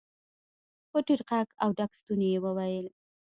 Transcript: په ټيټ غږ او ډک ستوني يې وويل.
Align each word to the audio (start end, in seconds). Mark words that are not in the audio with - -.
په 0.91 0.97
ټيټ 1.05 1.21
غږ 1.29 1.47
او 1.63 1.69
ډک 1.77 1.91
ستوني 1.99 2.27
يې 2.33 2.39
وويل. 2.43 2.87